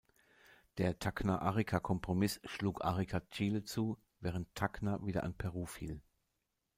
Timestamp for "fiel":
5.67-6.01